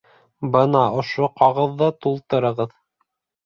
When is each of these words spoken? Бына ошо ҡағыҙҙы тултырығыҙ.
Бына 0.55 0.81
ошо 1.03 1.31
ҡағыҙҙы 1.43 1.93
тултырығыҙ. 2.03 2.77